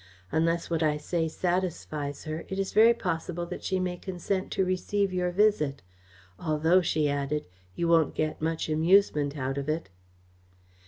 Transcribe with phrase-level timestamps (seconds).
[0.31, 4.65] Unless what I say satisfies her, it is very possible that she may consent to
[4.65, 5.83] receive your visit.
[6.39, 9.89] Although," she added, "you won't get much amusement out of it."